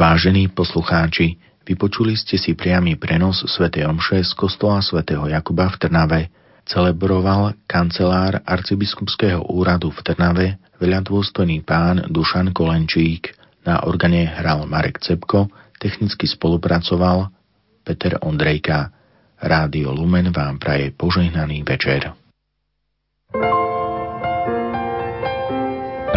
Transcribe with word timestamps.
Vážení 0.00 0.48
poslucháči, 0.48 1.36
vypočuli 1.68 2.16
ste 2.16 2.40
si 2.40 2.56
priamy 2.56 2.96
prenos 2.96 3.44
Sv. 3.44 3.68
Omše 3.68 4.24
z 4.24 4.32
kostola 4.32 4.80
svätého 4.80 5.28
Jakuba 5.28 5.68
v 5.68 5.76
Trnave. 5.76 6.20
Celebroval 6.64 7.52
kancelár 7.68 8.40
arcibiskupského 8.48 9.44
úradu 9.52 9.92
v 9.92 10.00
Trnave 10.00 10.46
veľadôstojný 10.80 11.60
pán 11.68 12.08
Dušan 12.08 12.56
Kolenčík. 12.56 13.36
Na 13.68 13.84
organe 13.84 14.24
hral 14.24 14.64
Marek 14.64 15.04
Cepko, 15.04 15.52
technicky 15.76 16.24
spolupracoval 16.24 17.28
Peter 17.84 18.16
Ondrejka. 18.24 18.88
Rádio 19.36 19.92
Lumen 19.92 20.32
vám 20.32 20.56
praje 20.56 20.96
požehnaný 20.96 21.60
večer. 21.60 22.16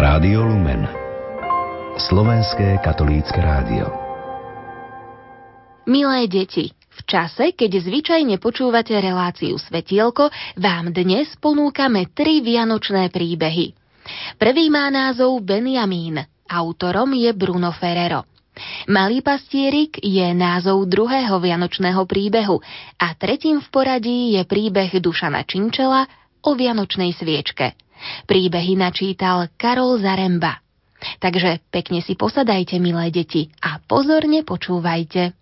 Rádio 0.00 0.40
Lumen 0.40 1.03
Slovenské 1.94 2.82
katolícke 2.82 3.38
rádio. 3.38 3.86
Milé 5.86 6.26
deti, 6.26 6.74
v 6.74 7.00
čase, 7.06 7.54
keď 7.54 7.70
zvyčajne 7.86 8.42
počúvate 8.42 8.98
reláciu 8.98 9.54
Svetielko, 9.62 10.26
vám 10.58 10.90
dnes 10.90 11.30
ponúkame 11.38 12.10
tri 12.10 12.42
vianočné 12.42 13.14
príbehy. 13.14 13.78
Prvý 14.42 14.74
má 14.74 14.90
názov 14.90 15.38
Benjamín, 15.46 16.18
autorom 16.50 17.14
je 17.14 17.30
Bruno 17.30 17.70
Ferrero. 17.70 18.26
Malý 18.90 19.22
pastierik 19.22 20.02
je 20.02 20.34
názov 20.34 20.90
druhého 20.90 21.38
vianočného 21.38 22.02
príbehu 22.10 22.58
a 22.98 23.14
tretím 23.14 23.62
v 23.62 23.68
poradí 23.70 24.34
je 24.34 24.42
príbeh 24.42 24.90
Dušana 24.98 25.46
Činčela 25.46 26.10
o 26.42 26.58
vianočnej 26.58 27.14
sviečke. 27.14 27.78
Príbehy 28.26 28.74
načítal 28.74 29.46
Karol 29.54 30.02
Zaremba. 30.02 30.63
Takže 31.20 31.62
pekne 31.68 32.00
si 32.00 32.16
posadajte, 32.18 32.80
milé 32.80 33.10
deti, 33.12 33.52
a 33.60 33.80
pozorne 33.82 34.42
počúvajte. 34.42 35.36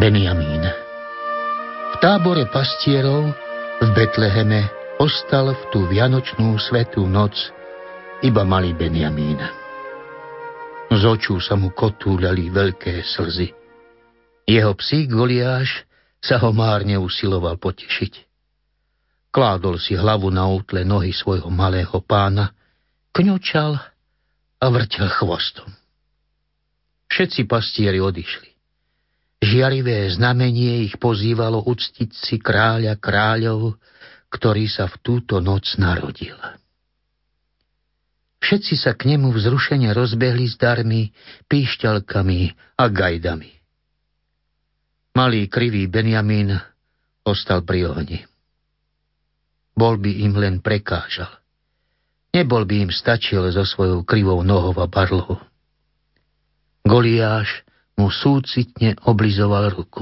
Benjamín. 0.00 0.64
V 0.64 1.96
tábore 2.00 2.48
pastierov 2.48 3.36
v 3.84 3.88
Betleheme 3.92 4.64
ostal 4.96 5.52
v 5.52 5.62
tú 5.68 5.84
vianočnú 5.92 6.56
svetú 6.56 7.04
noc 7.04 7.36
iba 8.20 8.44
malý 8.44 8.76
Benjamín. 8.76 9.40
Z 10.92 11.02
očú 11.08 11.40
sa 11.40 11.56
mu 11.56 11.72
kotúľali 11.72 12.52
veľké 12.52 13.00
slzy. 13.00 13.48
Jeho 14.44 14.72
psík 14.76 15.08
Goliáš 15.08 15.88
sa 16.20 16.36
ho 16.36 16.52
márne 16.52 17.00
usiloval 17.00 17.56
potešiť. 17.56 18.28
Kládol 19.30 19.78
si 19.80 19.96
hlavu 19.96 20.28
na 20.28 20.44
útle 20.50 20.84
nohy 20.84 21.14
svojho 21.14 21.48
malého 21.48 21.96
pána, 22.02 22.52
kňučal 23.14 23.78
a 24.60 24.66
vrtel 24.68 25.08
chvostom. 25.16 25.70
Všetci 27.08 27.48
pastieri 27.48 28.02
odišli. 28.02 28.50
Žiarivé 29.40 30.12
znamenie 30.12 30.84
ich 30.84 31.00
pozývalo 31.00 31.64
uctiť 31.64 32.10
si 32.12 32.36
kráľa 32.36 33.00
kráľov, 33.00 33.80
ktorý 34.28 34.68
sa 34.68 34.90
v 34.92 34.96
túto 35.00 35.40
noc 35.40 35.64
narodil. 35.80 36.36
Všetci 38.40 38.74
sa 38.80 38.96
k 38.96 39.12
nemu 39.14 39.36
vzrušene 39.36 39.92
rozbehli 39.92 40.48
s 40.48 40.56
darmi, 40.56 41.12
píšťalkami 41.46 42.40
a 42.80 42.84
gajdami. 42.88 43.52
Malý 45.12 45.46
krivý 45.52 45.84
Benjamín 45.86 46.56
ostal 47.20 47.62
pri 47.62 47.92
ohni. 47.92 48.24
Bol 49.76 50.00
by 50.00 50.24
im 50.24 50.34
len 50.40 50.64
prekážal. 50.64 51.30
Nebol 52.30 52.64
by 52.64 52.88
im 52.88 52.90
stačil 52.94 53.44
so 53.52 53.66
svojou 53.66 54.06
krivou 54.06 54.40
nohou 54.46 54.72
a 54.80 54.86
barlou. 54.86 55.36
Goliáš 56.86 57.66
mu 57.98 58.08
súcitne 58.08 58.96
oblizoval 59.04 59.74
ruku. 59.74 60.00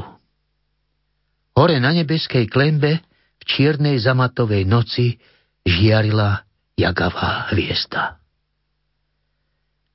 Hore 1.59 1.83
na 1.83 1.91
nebeskej 1.91 2.47
klembe 2.47 3.03
v 3.41 3.43
čiernej 3.43 3.99
zamatovej 3.99 4.63
noci 4.63 5.19
žiarila 5.67 6.47
jagavá 6.79 7.51
hviezda. 7.51 8.23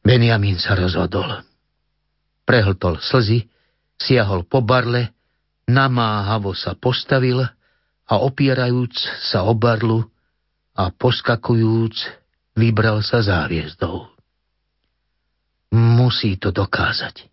Benjamín 0.03 0.59
sa 0.59 0.75
rozhodol. 0.75 1.47
Prehltol 2.43 2.99
slzy, 2.99 3.47
siahol 3.95 4.43
po 4.43 4.59
barle, 4.59 5.15
namáhavo 5.63 6.51
sa 6.51 6.75
postavil 6.75 7.39
a 8.03 8.13
opierajúc 8.19 8.91
sa 9.31 9.47
o 9.47 9.55
barlu 9.55 10.03
a 10.75 10.91
poskakujúc 10.91 11.95
vybral 12.59 12.99
sa 12.99 13.23
záviezdou. 13.23 14.11
Musí 15.71 16.35
to 16.35 16.51
dokázať. 16.51 17.31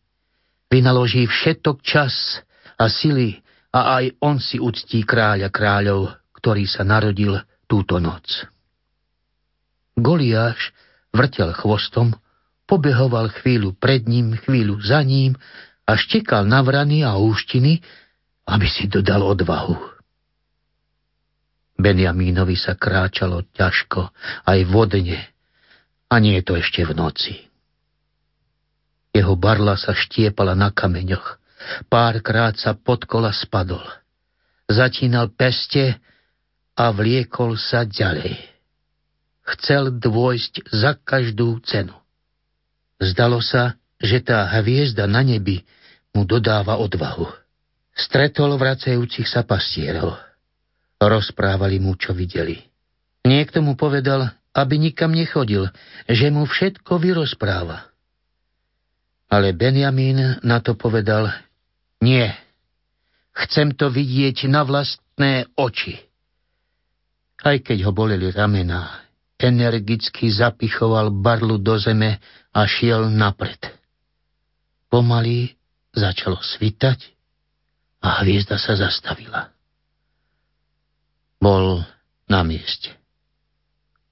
Vynaloží 0.71 1.27
všetok 1.27 1.83
čas 1.83 2.39
a 2.79 2.87
sily 2.87 3.43
a 3.75 3.99
aj 3.99 4.15
on 4.23 4.39
si 4.39 4.63
uctí 4.63 5.03
kráľa 5.03 5.51
kráľov, 5.51 6.15
ktorý 6.39 6.71
sa 6.71 6.87
narodil 6.87 7.35
túto 7.67 7.99
noc. 7.99 8.47
Goliáš 9.99 10.71
vrtel 11.11 11.51
chvostom, 11.53 12.15
pobehoval 12.71 13.35
chvíľu 13.43 13.75
pred 13.75 14.07
ním, 14.07 14.39
chvíľu 14.47 14.79
za 14.79 15.03
ním 15.03 15.35
a 15.83 15.99
štekal 15.99 16.47
na 16.47 16.63
vrany 16.63 17.03
a 17.03 17.19
úštiny, 17.19 17.83
aby 18.47 18.67
si 18.71 18.87
dodal 18.87 19.27
odvahu. 19.27 19.75
Benjamínovi 21.75 22.55
sa 22.55 22.79
kráčalo 22.79 23.43
ťažko, 23.51 24.15
aj 24.47 24.59
vodne, 24.71 25.19
a 26.07 26.15
nie 26.23 26.39
je 26.39 26.47
to 26.47 26.55
ešte 26.55 26.87
v 26.87 26.93
noci. 26.95 27.35
Jeho 29.11 29.35
barla 29.35 29.75
sa 29.75 29.91
štiepala 29.91 30.55
na 30.55 30.71
kameňoch, 30.71 31.43
párkrát 31.91 32.55
sa 32.55 32.79
pod 32.79 33.11
kola 33.11 33.35
spadol. 33.35 33.83
Zatínal 34.71 35.35
peste 35.35 35.99
a 36.79 36.95
vliekol 36.95 37.59
sa 37.59 37.83
ďalej. 37.83 38.39
Chcel 39.57 39.99
dôjsť 39.99 40.71
za 40.71 40.95
každú 40.95 41.59
cenu. 41.67 42.00
Zdalo 43.01 43.41
sa, 43.41 43.81
že 43.97 44.21
tá 44.21 44.45
hviezda 44.61 45.09
na 45.09 45.25
nebi 45.25 45.65
mu 46.13 46.29
dodáva 46.29 46.77
odvahu. 46.77 47.27
Stretol 47.97 48.55
vracajúcich 48.61 49.25
sa 49.25 49.45
pastierov. 49.45 50.17
Rozprávali 51.01 51.81
mu, 51.81 51.97
čo 51.97 52.13
videli. 52.13 52.61
Niekto 53.25 53.65
mu 53.65 53.77
povedal, 53.77 54.29
aby 54.53 54.77
nikam 54.77 55.13
nechodil, 55.13 55.69
že 56.09 56.29
mu 56.29 56.45
všetko 56.45 57.01
vyrozpráva. 57.01 57.89
Ale 59.31 59.55
Benjamín 59.55 60.41
na 60.43 60.59
to 60.61 60.75
povedal, 60.75 61.31
nie, 62.03 62.27
chcem 63.47 63.77
to 63.77 63.93
vidieť 63.93 64.51
na 64.51 64.67
vlastné 64.67 65.47
oči. 65.55 66.01
Aj 67.41 67.57
keď 67.57 67.89
ho 67.89 67.93
boleli 67.95 68.29
ramená, 68.29 69.10
energicky 69.41 70.29
zapichoval 70.29 71.09
barlu 71.11 71.57
do 71.57 71.81
zeme 71.81 72.21
a 72.53 72.61
šiel 72.69 73.09
napred. 73.09 73.59
Pomaly 74.93 75.57
začalo 75.97 76.39
svitať 76.39 77.01
a 78.05 78.21
hviezda 78.23 78.61
sa 78.61 78.77
zastavila. 78.77 79.51
Bol 81.41 81.81
na 82.29 82.45
mieste. 82.45 82.93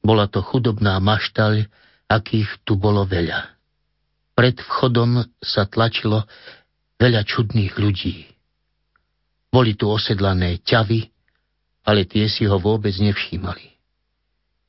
Bola 0.00 0.26
to 0.26 0.40
chudobná 0.40 0.96
maštaľ, 0.98 1.68
akých 2.08 2.64
tu 2.64 2.80
bolo 2.80 3.04
veľa. 3.04 3.52
Pred 4.32 4.56
vchodom 4.64 5.26
sa 5.42 5.68
tlačilo 5.68 6.24
veľa 6.96 7.26
čudných 7.26 7.74
ľudí. 7.76 8.26
Boli 9.52 9.74
tu 9.74 9.90
osedlané 9.90 10.62
ťavy, 10.62 11.10
ale 11.84 12.04
tie 12.04 12.28
si 12.28 12.44
ho 12.44 12.56
vôbec 12.60 12.92
nevšímali. 12.96 13.77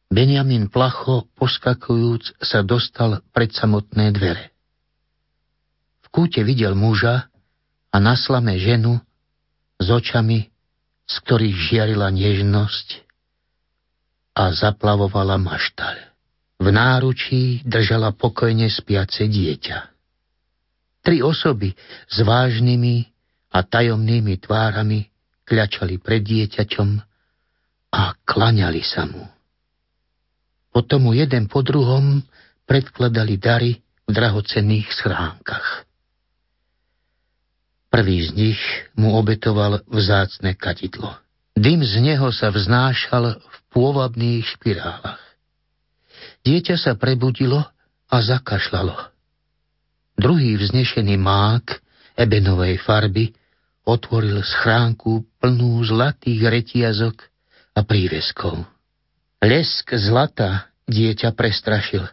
Benjamin 0.10 0.74
placho, 0.74 1.30
poskakujúc, 1.38 2.42
sa 2.42 2.66
dostal 2.66 3.22
pred 3.30 3.54
samotné 3.54 4.10
dvere. 4.10 4.50
V 6.02 6.08
kúte 6.10 6.42
videl 6.42 6.74
muža 6.74 7.30
a 7.94 7.98
na 8.02 8.18
slame 8.18 8.58
ženu 8.58 8.98
s 9.78 9.86
očami, 9.86 10.50
z 11.06 11.16
ktorých 11.26 11.58
žiarila 11.70 12.10
nežnosť 12.10 13.06
a 14.34 14.50
zaplavovala 14.50 15.38
maštaľ. 15.38 16.10
V 16.60 16.68
náručí 16.74 17.62
držala 17.64 18.12
pokojne 18.12 18.68
spiace 18.68 19.30
dieťa. 19.30 19.78
Tri 21.06 21.22
osoby 21.22 21.72
s 22.10 22.18
vážnymi 22.20 23.08
a 23.54 23.62
tajomnými 23.62 24.36
tvárami 24.42 25.06
kľačali 25.46 26.02
pred 26.02 26.22
dieťaťom 26.26 26.90
a 27.94 28.02
klaňali 28.26 28.84
sa 28.84 29.06
mu. 29.06 29.39
Potom 30.70 31.10
mu 31.10 31.18
jeden 31.18 31.50
po 31.50 31.66
druhom 31.66 32.22
predkladali 32.70 33.42
dary 33.42 33.82
v 34.06 34.12
drahocenných 34.14 34.90
schránkach. 34.94 35.90
Prvý 37.90 38.22
z 38.22 38.30
nich 38.38 38.62
mu 38.94 39.18
obetoval 39.18 39.82
vzácne 39.90 40.54
kadidlo. 40.54 41.18
Dym 41.58 41.82
z 41.82 42.00
neho 42.06 42.30
sa 42.30 42.54
vznášal 42.54 43.42
v 43.42 43.58
pôvabných 43.74 44.46
špirálach. 44.46 45.20
Dieťa 46.46 46.78
sa 46.78 46.94
prebudilo 46.96 47.66
a 48.10 48.18
zakašľalo. 48.22 48.96
Druhý 50.16 50.56
vznešený 50.56 51.16
mák 51.18 51.66
ebenovej 52.14 52.78
farby 52.86 53.34
otvoril 53.90 54.46
schránku 54.46 55.26
plnú 55.42 55.82
zlatých 55.82 56.42
retiazok 56.46 57.18
a 57.74 57.82
príveskov. 57.82 58.64
Lesk 59.40 59.96
zlata 59.96 60.68
dieťa 60.84 61.32
prestrašil. 61.32 62.04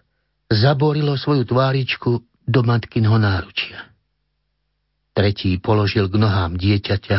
Zaborilo 0.46 1.18
svoju 1.18 1.42
tváričku 1.42 2.22
do 2.46 2.60
matkinho 2.62 3.18
náručia. 3.18 3.90
Tretí 5.10 5.58
položil 5.58 6.06
k 6.06 6.22
nohám 6.22 6.54
dieťaťa 6.54 7.18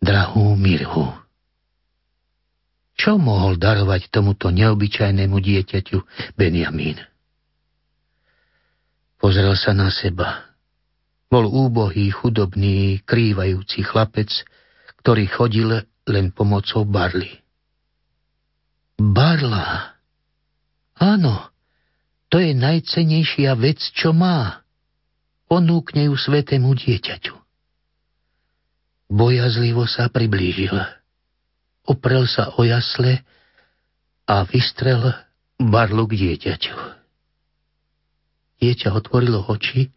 drahú 0.00 0.56
mirhu. 0.56 1.12
Čo 2.96 3.20
mohol 3.20 3.60
darovať 3.60 4.08
tomuto 4.08 4.48
neobyčajnému 4.48 5.36
dieťaťu 5.36 5.98
Benjamín? 6.32 6.96
Pozrel 9.20 9.52
sa 9.60 9.76
na 9.76 9.92
seba. 9.92 10.56
Bol 11.28 11.52
úbohý, 11.52 12.08
chudobný, 12.08 13.04
krývajúci 13.04 13.84
chlapec, 13.84 14.32
ktorý 15.04 15.24
chodil 15.28 15.68
len 16.08 16.32
pomocou 16.32 16.88
barly. 16.88 17.41
Barla. 19.02 19.98
Áno, 20.94 21.50
to 22.30 22.38
je 22.38 22.54
najcenejšia 22.54 23.58
vec, 23.58 23.82
čo 23.90 24.14
má. 24.14 24.62
Ponúkne 25.50 26.06
ju 26.06 26.14
svetému 26.14 26.70
dieťaťu. 26.78 27.34
Bojazlivo 29.10 29.90
sa 29.90 30.06
priblížil. 30.06 30.78
Oprel 31.82 32.30
sa 32.30 32.54
o 32.54 32.62
jasle 32.62 33.26
a 34.30 34.46
vystrel 34.46 35.02
barlu 35.58 36.06
k 36.06 36.22
dieťaťu. 36.22 36.76
Dieťa 38.62 38.94
otvorilo 38.94 39.42
oči 39.50 39.90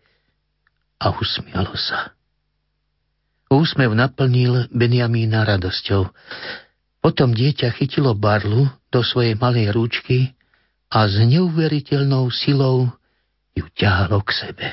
a 0.97 1.13
usmialo 1.13 1.77
sa. 1.77 2.17
Úsmev 3.53 3.93
naplnil 3.93 4.65
Benjamína 4.73 5.45
radosťou. 5.45 6.09
Potom 7.05 7.37
dieťa 7.37 7.69
chytilo 7.77 8.17
barlu 8.17 8.65
do 8.95 9.03
svojej 9.03 9.35
malej 9.35 9.75
rúčky 9.75 10.31
a 10.87 11.03
s 11.03 11.19
neuveriteľnou 11.19 12.31
silou 12.31 12.87
ju 13.51 13.67
ťahalo 13.75 14.23
k 14.23 14.29
sebe. 14.31 14.67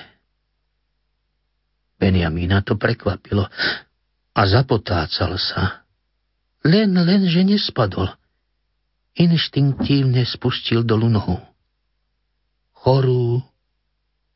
Benjamína 1.98 2.62
to 2.62 2.78
prekvapilo 2.78 3.50
a 4.30 4.40
zapotácal 4.46 5.34
sa. 5.34 5.82
Len, 6.62 6.94
len, 6.94 7.26
že 7.26 7.42
nespadol. 7.42 8.06
Inštinktívne 9.18 10.22
spustil 10.22 10.86
dolu 10.86 11.10
nohu. 11.10 11.42
Chorú, 12.78 13.42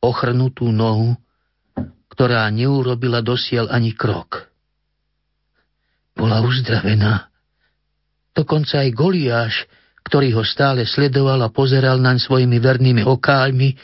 ochrnutú 0.03 0.75
nohu, 0.75 1.15
ktorá 2.11 2.51
neurobila 2.51 3.23
dosiel 3.23 3.71
ani 3.71 3.95
krok. 3.95 4.51
Bola 6.19 6.43
uzdravená. 6.43 7.31
Dokonca 8.37 8.85
aj 8.85 8.91
Goliáš, 8.93 9.65
ktorý 10.05 10.37
ho 10.37 10.45
stále 10.45 10.85
sledoval 10.85 11.41
a 11.41 11.49
pozeral 11.49 11.97
naň 11.97 12.21
svojimi 12.21 12.61
vernými 12.61 13.03
okáľmi, 13.03 13.75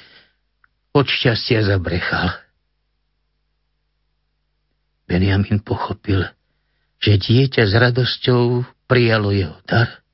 od 0.93 1.09
šťastia 1.09 1.73
zabrechal. 1.73 2.37
Benjamin 5.09 5.65
pochopil, 5.65 6.29
že 7.01 7.17
dieťa 7.17 7.65
s 7.65 7.73
radosťou 7.73 8.65
prijalo 8.85 9.33
jeho 9.33 9.57
dar 9.65 10.05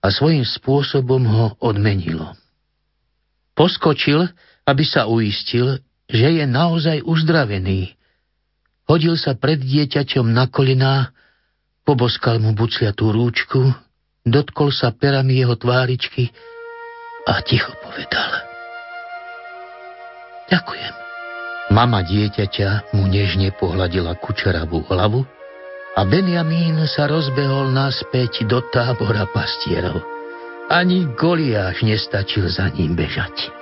a 0.00 0.08
svojím 0.08 0.44
spôsobom 0.44 1.22
ho 1.28 1.46
odmenilo. 1.60 2.32
Poskočil, 3.52 4.24
aby 4.64 4.84
sa 4.84 5.04
uistil, 5.08 5.80
že 6.08 6.28
je 6.40 6.44
naozaj 6.48 7.04
uzdravený. 7.04 7.92
Hodil 8.88 9.20
sa 9.20 9.36
pred 9.36 9.60
dieťaťom 9.60 10.32
na 10.32 10.48
kolená, 10.48 11.12
poboskal 11.86 12.42
mu 12.42 12.50
bucliatú 12.52 13.14
rúčku, 13.14 13.70
dotkol 14.26 14.74
sa 14.74 14.90
perami 14.90 15.38
jeho 15.38 15.54
tváričky 15.54 16.34
a 17.30 17.38
ticho 17.46 17.70
povedal. 17.78 18.30
Ďakujem. 20.50 20.94
Mama 21.70 22.02
dieťaťa 22.06 22.94
mu 22.94 23.10
nežne 23.10 23.54
pohľadila 23.54 24.18
kučeravú 24.18 24.86
hlavu 24.86 25.26
a 25.98 26.00
Benjamín 26.06 26.78
sa 26.86 27.10
rozbehol 27.10 27.74
naspäť 27.74 28.46
do 28.46 28.62
tábora 28.70 29.26
pastierov. 29.30 30.02
Ani 30.70 31.06
Goliáš 31.14 31.82
nestačil 31.82 32.50
za 32.50 32.70
ním 32.74 32.94
bežať. 32.94 33.55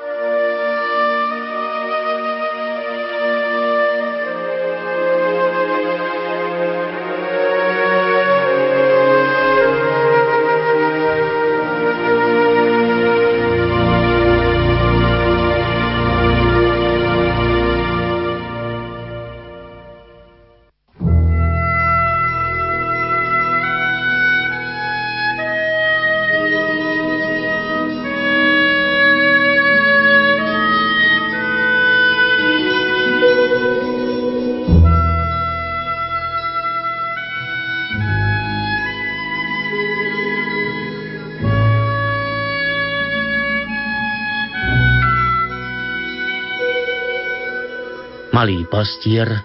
Malý 48.44 48.68
pastier 48.68 49.40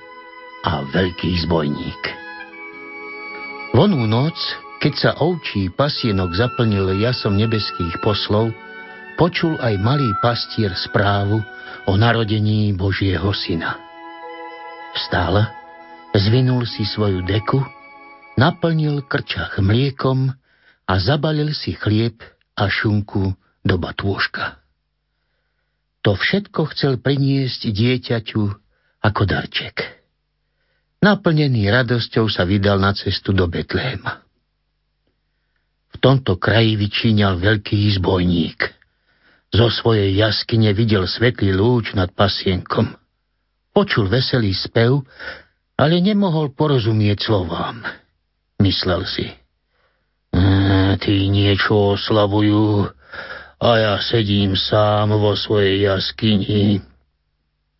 a 0.59 0.83
veľký 0.83 1.31
zbojník. 1.47 2.03
Vonú 3.71 4.03
noc, 4.03 4.35
keď 4.83 4.93
sa 4.99 5.11
ovčí 5.23 5.71
pasienok 5.71 6.35
zaplnil 6.35 6.99
jasom 6.99 7.39
nebeských 7.39 7.95
poslov, 8.03 8.51
počul 9.15 9.55
aj 9.55 9.79
malý 9.79 10.11
pastier 10.19 10.75
správu 10.75 11.39
o 11.87 11.95
narodení 11.95 12.75
Božieho 12.75 13.31
syna. 13.31 13.79
Vstal, 14.91 15.47
zvinul 16.19 16.67
si 16.67 16.83
svoju 16.83 17.23
deku, 17.23 17.63
naplnil 18.35 19.07
krčach 19.07 19.63
mliekom 19.63 20.27
a 20.83 20.93
zabalil 20.99 21.55
si 21.55 21.71
chlieb 21.71 22.19
a 22.51 22.67
šunku 22.67 23.31
do 23.63 23.75
batôžka. 23.79 24.59
To 26.03 26.19
všetko 26.19 26.75
chcel 26.75 26.99
priniesť 26.99 27.71
dieťaťu 27.71 28.67
ako 28.99 29.21
darček. 29.23 29.99
Naplnený 30.99 31.71
radosťou 31.71 32.27
sa 32.27 32.43
vydal 32.43 32.75
na 32.79 32.91
cestu 32.91 33.31
do 33.31 33.47
Betléma. 33.47 34.19
V 35.89 35.95
tomto 36.03 36.35
kraji 36.35 36.75
vyčíňal 36.75 37.39
veľký 37.39 37.79
zbojník. 37.99 38.59
Zo 39.49 39.71
svojej 39.71 40.13
jaskyne 40.19 40.75
videl 40.75 41.07
svetlý 41.07 41.55
lúč 41.55 41.95
nad 41.95 42.11
pasienkom. 42.13 42.93
Počul 43.73 44.11
veselý 44.11 44.51
spev, 44.53 45.01
ale 45.79 46.03
nemohol 46.03 46.51
porozumieť 46.51 47.31
slovám. 47.31 47.81
Myslel 48.59 49.07
si. 49.07 49.27
Tí 50.99 51.15
niečo 51.31 51.95
oslavujú 51.95 52.91
a 53.63 53.69
ja 53.79 53.95
sedím 54.03 54.59
sám 54.59 55.15
vo 55.15 55.33
svojej 55.33 55.87
jaskyni 55.87 56.83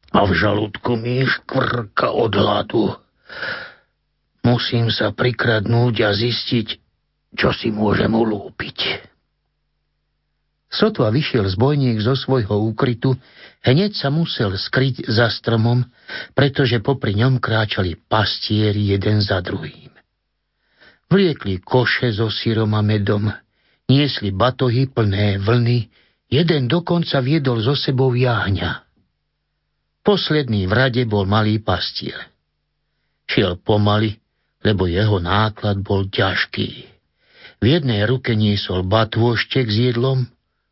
a 0.09 0.25
v 0.25 0.31
žalúdku 0.33 0.97
mi 0.97 1.21
škvrka 1.25 2.09
od 2.13 2.33
hladu. 2.33 2.85
Musím 4.41 4.89
sa 4.89 5.13
prikradnúť 5.13 5.95
a 6.01 6.09
zistiť, 6.15 6.67
čo 7.37 7.53
si 7.53 7.69
môžem 7.69 8.09
ulúpiť. 8.09 9.05
Sotva 10.69 11.09
vyšiel 11.09 11.49
zbojník 11.49 11.97
zo 11.97 12.13
svojho 12.13 12.61
úkrytu, 12.69 13.17
hneď 13.65 13.97
sa 13.97 14.13
musel 14.13 14.53
skryť 14.53 15.09
za 15.09 15.29
stromom, 15.33 15.81
pretože 16.37 16.77
popri 16.77 17.17
ňom 17.17 17.41
kráčali 17.41 17.97
pastieri 17.97 18.93
jeden 18.93 19.17
za 19.17 19.41
druhým. 19.41 19.89
Vliekli 21.09 21.57
koše 21.65 22.13
so 22.13 22.29
sírom 22.29 22.77
a 22.77 22.85
medom, 22.85 23.33
niesli 23.89 24.29
batohy 24.29 24.93
plné 24.93 25.41
vlny, 25.41 25.89
jeden 26.29 26.69
dokonca 26.69 27.17
viedol 27.17 27.65
zo 27.65 27.73
sebou 27.73 28.13
jáhňa. 28.13 28.88
Posledný 30.09 30.65
v 30.65 30.73
rade 30.73 31.05
bol 31.05 31.29
malý 31.29 31.61
pastier. 31.61 32.17
Šiel 33.29 33.61
pomaly, 33.61 34.17
lebo 34.65 34.89
jeho 34.89 35.21
náklad 35.21 35.85
bol 35.85 36.09
ťažký. 36.09 36.69
V 37.61 37.65
jednej 37.69 38.09
ruke 38.09 38.33
niesol 38.33 38.89
batôštek 38.89 39.69
s 39.69 39.77
jedlom, 39.77 40.25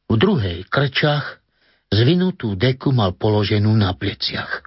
v 0.10 0.16
druhej 0.18 0.66
krčach, 0.66 1.38
zvinutú 1.94 2.58
deku 2.58 2.90
mal 2.90 3.14
položenú 3.14 3.70
na 3.78 3.94
pleciach. 3.94 4.66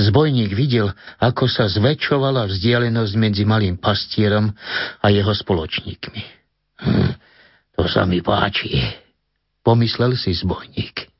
Zbojník 0.00 0.56
videl, 0.56 0.88
ako 1.20 1.52
sa 1.52 1.68
zväčšovala 1.68 2.48
vzdialenosť 2.48 3.12
medzi 3.20 3.44
malým 3.44 3.76
pastierom 3.76 4.56
a 5.04 5.06
jeho 5.12 5.36
spoločníkmi. 5.36 6.22
Hm, 6.80 7.12
to 7.76 7.84
sa 7.92 8.08
mi 8.08 8.24
páči, 8.24 8.72
pomyslel 9.60 10.16
si 10.16 10.32
zbojník. 10.32 11.17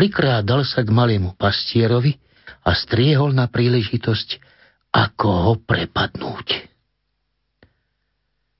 Prikrádal 0.00 0.64
sa 0.64 0.80
k 0.80 0.88
malému 0.88 1.36
pastierovi 1.36 2.16
a 2.64 2.72
striehol 2.72 3.36
na 3.36 3.52
príležitosť, 3.52 4.40
ako 4.96 5.28
ho 5.28 5.52
prepadnúť. 5.60 6.48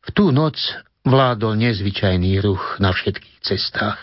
V 0.04 0.08
tú 0.12 0.36
noc 0.36 0.60
vládol 1.00 1.56
nezvyčajný 1.64 2.44
ruch 2.44 2.76
na 2.76 2.92
všetkých 2.92 3.40
cestách. 3.40 3.96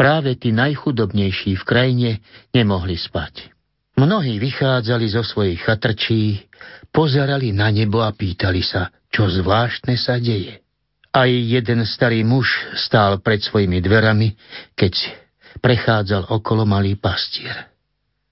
Práve 0.00 0.32
tí 0.40 0.48
najchudobnejší 0.48 1.60
v 1.60 1.64
krajine 1.68 2.10
nemohli 2.56 2.96
spať. 2.96 3.52
Mnohí 4.00 4.40
vychádzali 4.40 5.12
zo 5.12 5.20
svojich 5.20 5.60
chatrčí, 5.60 6.40
pozerali 6.88 7.52
na 7.52 7.68
nebo 7.68 8.00
a 8.00 8.16
pýtali 8.16 8.64
sa, 8.64 8.88
čo 9.12 9.28
zvláštne 9.28 10.00
sa 10.00 10.16
deje. 10.16 10.64
Aj 11.12 11.28
jeden 11.28 11.84
starý 11.84 12.24
muž 12.24 12.48
stál 12.80 13.20
pred 13.20 13.44
svojimi 13.44 13.84
dverami, 13.84 14.32
keď 14.72 15.27
prechádzal 15.58 16.30
okolo 16.30 16.64
malý 16.64 16.94
pastier. 16.94 17.68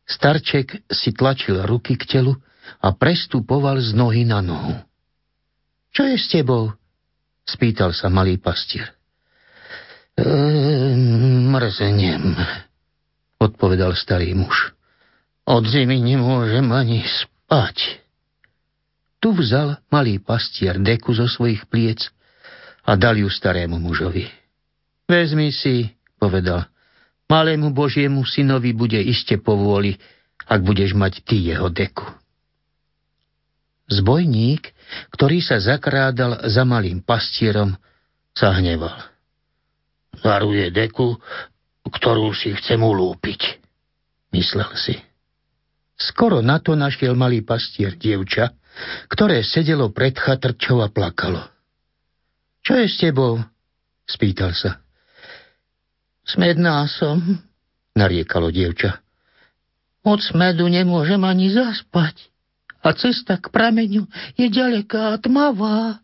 Starček 0.07 0.87
si 0.87 1.11
tlačil 1.11 1.67
ruky 1.67 1.99
k 1.99 2.07
telu 2.07 2.39
a 2.79 2.95
prestupoval 2.95 3.83
z 3.83 3.91
nohy 3.95 4.23
na 4.23 4.39
nohu. 4.39 4.79
Čo 5.91 6.07
je 6.07 6.17
s 6.17 6.27
tebou? 6.31 6.71
spýtal 7.47 7.95
sa 7.95 8.11
malý 8.11 8.43
pastier. 8.43 8.91
E, 10.19 10.27
mrzenem, 11.47 12.35
odpovedal 13.39 13.95
starý 13.95 14.35
muž. 14.35 14.75
Od 15.47 15.63
zimy 15.63 16.03
nemôžem 16.03 16.67
ani 16.75 17.07
spať. 17.07 18.03
Tu 19.23 19.31
vzal 19.31 19.79
malý 19.95 20.19
pastier 20.19 20.75
deku 20.83 21.15
zo 21.15 21.31
svojich 21.31 21.71
pliec 21.71 22.11
a 22.83 22.99
dal 22.99 23.15
ju 23.15 23.31
starému 23.31 23.79
mužovi. 23.79 24.27
Vezmi 25.07 25.55
si, 25.55 25.95
povedal, 26.19 26.67
malému 27.27 27.75
Božiemu 27.75 28.23
synovi 28.27 28.73
bude 28.73 28.99
iste 28.99 29.39
povôli, 29.39 29.99
ak 30.47 30.63
budeš 30.63 30.95
mať 30.95 31.27
ty 31.27 31.43
jeho 31.43 31.71
deku. 31.71 32.07
Zbojník, 33.87 34.75
ktorý 35.15 35.39
sa 35.43 35.63
zakrádal 35.63 36.51
za 36.51 36.67
malým 36.67 37.03
pastierom, 37.03 37.79
sa 38.35 38.55
hneval. 38.59 38.95
Zaruje 40.23 40.75
deku, 40.75 41.19
ktorú 41.87 42.35
si 42.35 42.51
chcem 42.59 42.83
ulúpiť, 42.83 43.63
myslel 44.35 44.71
si. 44.75 44.99
Skoro 45.97 46.45
na 46.45 46.61
to 46.61 46.77
našiel 46.77 47.17
malý 47.17 47.41
pastier 47.41 47.97
dievča, 47.97 48.53
ktoré 49.09 49.41
sedelo 49.41 49.89
pred 49.89 50.13
chatrčou 50.13 50.85
a 50.85 50.93
plakalo. 50.93 51.41
Čo 52.61 52.77
je 52.77 52.87
s 52.91 52.97
tebou? 53.01 53.41
spýtal 54.05 54.53
sa. 54.53 54.86
Smedná 56.27 56.91
som, 56.91 57.23
nariekalo 57.95 58.51
dievča. 58.51 58.99
Od 60.03 60.19
smedu 60.19 60.67
nemôžem 60.67 61.23
ani 61.23 61.51
zaspať 61.55 62.31
a 62.83 62.95
cesta 62.95 63.39
k 63.39 63.51
prameňu 63.51 64.07
je 64.39 64.47
ďaleká 64.47 65.15
a 65.15 65.21
tmavá. 65.23 66.03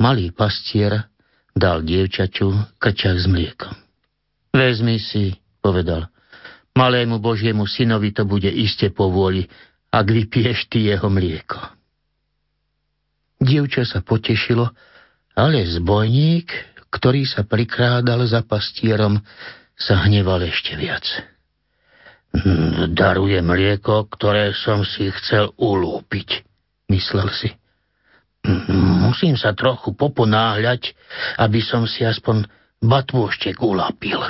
Malý 0.00 0.32
pastier 0.32 1.08
dal 1.52 1.84
dievčaču 1.84 2.52
krčak 2.80 3.16
s 3.20 3.28
mliekom. 3.28 3.76
Vezmi 4.52 5.00
si, 5.00 5.36
povedal. 5.64 6.08
Malému 6.72 7.20
Božiemu 7.20 7.68
synovi 7.68 8.12
to 8.12 8.24
bude 8.24 8.48
iste 8.48 8.88
povôli, 8.92 9.48
ak 9.92 10.08
vypieš 10.08 10.72
ty 10.72 10.88
jeho 10.88 11.12
mlieko. 11.12 11.60
Dievča 13.36 13.84
sa 13.84 14.00
potešilo, 14.00 14.72
ale 15.36 15.68
zbojník, 15.68 16.71
ktorý 16.92 17.24
sa 17.24 17.42
prikrádal 17.48 18.28
za 18.28 18.44
pastierom, 18.44 19.16
sa 19.72 20.04
hneval 20.04 20.44
ešte 20.44 20.76
viac. 20.76 21.02
Hm, 22.36 22.92
daruje 22.92 23.40
mlieko, 23.40 24.06
ktoré 24.12 24.52
som 24.52 24.84
si 24.84 25.08
chcel 25.08 25.50
ulúpiť, 25.56 26.44
myslel 26.92 27.28
si. 27.32 27.50
Hm, 28.44 29.08
musím 29.08 29.34
sa 29.40 29.56
trochu 29.56 29.96
poponáhľať, 29.96 30.92
aby 31.40 31.60
som 31.64 31.88
si 31.88 32.04
aspoň 32.04 32.44
batôštek 32.84 33.58
ulapil 33.64 34.20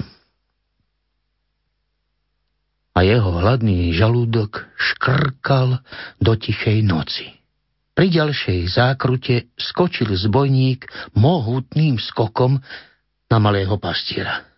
a 2.93 3.01
jeho 3.01 3.41
hladný 3.41 3.93
žalúdok 3.97 4.69
škrkal 4.77 5.81
do 6.21 6.33
tichej 6.37 6.85
noci. 6.85 7.33
Pri 7.93 8.09
ďalšej 8.09 8.73
zákrute 8.73 9.53
skočil 9.61 10.09
zbojník 10.17 10.89
mohutným 11.13 12.01
skokom 12.01 12.57
na 13.29 13.37
malého 13.37 13.77
pastiera. 13.77 14.49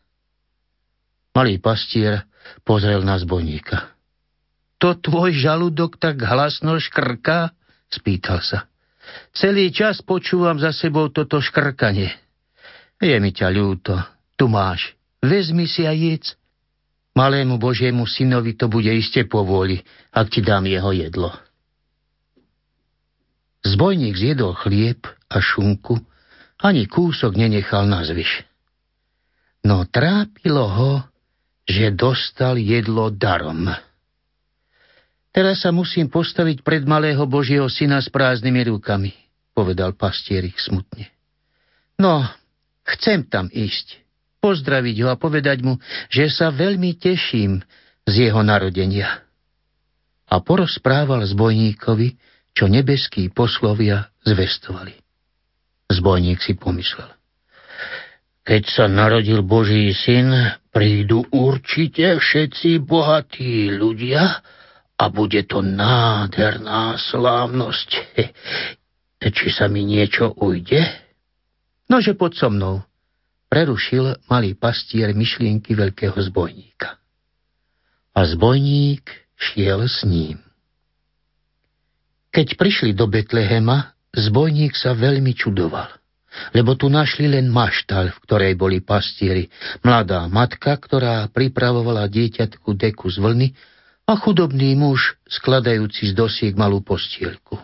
Malý 1.35 1.59
pastier 1.59 2.31
pozrel 2.63 3.03
na 3.03 3.19
zbojníka. 3.19 3.91
To 4.79 4.95
tvoj 4.95 5.35
žalúdok 5.35 5.99
tak 5.99 6.23
hlasno 6.23 6.79
škrká? 6.79 7.51
spýtal 7.91 8.39
sa. 8.43 8.71
Celý 9.35 9.75
čas 9.75 9.99
počúvam 10.03 10.59
za 10.63 10.71
sebou 10.71 11.11
toto 11.11 11.43
škrkanie. 11.43 12.15
Je 13.03 13.17
mi 13.19 13.35
ťa 13.35 13.51
ľúto. 13.51 13.99
Tu 14.39 14.47
máš. 14.47 14.95
Vezmi 15.23 15.67
si 15.67 15.87
a 15.87 15.93
jedz. 15.95 16.39
Malému 17.15 17.59
Božiemu 17.59 18.07
synovi 18.11 18.59
to 18.59 18.67
bude 18.67 18.91
iste 18.91 19.23
povôli, 19.31 19.83
ak 20.11 20.35
ti 20.35 20.43
dám 20.43 20.67
jeho 20.67 20.91
jedlo. 20.91 21.31
Zbojník 23.65 24.15
zjedol 24.15 24.53
chlieb 24.53 25.09
a 25.33 25.41
šunku, 25.41 25.97
ani 26.61 26.85
kúsok 26.85 27.33
nenechal 27.35 27.89
na 27.89 28.05
zvyš. 28.05 28.45
No 29.65 29.89
trápilo 29.89 30.69
ho, 30.69 30.93
že 31.65 31.97
dostal 31.97 32.61
jedlo 32.61 33.09
darom. 33.09 33.73
Teraz 35.35 35.65
sa 35.65 35.75
musím 35.75 36.13
postaviť 36.13 36.63
pred 36.63 36.85
malého 36.87 37.25
Božieho 37.27 37.67
syna 37.67 37.99
s 37.99 38.13
prázdnymi 38.13 38.71
rukami, 38.71 39.11
povedal 39.57 39.97
pastierik 39.97 40.61
smutne. 40.61 41.11
No, 41.99 42.23
chcem 42.87 43.27
tam 43.27 43.51
ísť, 43.51 43.99
pozdraviť 44.45 44.97
ho 45.03 45.09
a 45.11 45.19
povedať 45.19 45.65
mu, 45.65 45.81
že 46.13 46.29
sa 46.31 46.53
veľmi 46.53 47.01
teším 47.01 47.65
z 48.05 48.15
jeho 48.29 48.45
narodenia. 48.45 49.25
A 50.29 50.39
porozprával 50.45 51.25
zbojníkovi, 51.25 52.15
čo 52.55 52.71
nebeskí 52.71 53.35
poslovia 53.35 54.15
zvestovali. 54.23 54.95
Zbojník 55.91 56.41
si 56.41 56.55
pomyslel. 56.55 57.11
Keď 58.45 58.63
sa 58.69 58.85
narodil 58.87 59.43
Boží 59.43 59.91
syn, 59.97 60.31
prídu 60.69 61.25
určite 61.33 62.21
všetci 62.21 62.85
bohatí 62.85 63.73
ľudia 63.73 64.45
a 65.01 65.05
bude 65.09 65.49
to 65.49 65.65
nádherná 65.65 67.01
slávnosť. 67.11 67.89
Či 69.25 69.49
sa 69.49 69.67
mi 69.73 69.89
niečo 69.89 70.37
ujde? 70.37 70.85
Nože 71.89 72.13
pod 72.13 72.37
so 72.37 72.53
mnou, 72.53 72.85
prerušil 73.49 74.29
malý 74.29 74.53
pastier 74.53 75.17
myšlienky 75.17 75.73
veľkého 75.73 76.17
zbojníka. 76.29 77.01
A 78.13 78.21
zbojník 78.29 79.09
šiel 79.41 79.89
s 79.89 80.05
ním. 80.05 80.44
Keď 82.35 82.59
prišli 82.59 82.99
do 82.99 83.07
Betlehema, 83.07 83.95
zbojník 84.11 84.75
sa 84.75 84.91
veľmi 84.91 85.39
čudoval, 85.39 85.87
lebo 86.51 86.75
tu 86.75 86.91
našli 86.91 87.31
len 87.31 87.47
maštal, 87.47 88.11
v 88.11 88.19
ktorej 88.27 88.59
boli 88.59 88.83
pastieri, 88.83 89.47
mladá 89.87 90.27
matka, 90.27 90.75
ktorá 90.75 91.31
pripravovala 91.31 92.11
dieťatku 92.11 92.75
deku 92.75 93.07
z 93.07 93.23
vlny 93.23 93.49
a 94.11 94.19
chudobný 94.19 94.75
muž, 94.75 95.15
skladajúci 95.31 96.11
z 96.11 96.13
dosiek 96.19 96.59
malú 96.59 96.83
postielku. 96.83 97.55